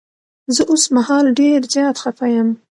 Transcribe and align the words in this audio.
زه 0.55 0.61
اوس 0.71 0.83
مهال 0.95 1.25
ډير 1.39 1.59
زيات 1.73 1.95
خفه 2.03 2.27
یم. 2.35 2.49